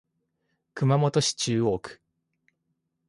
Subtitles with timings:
[0.73, 2.01] 熊本市中央区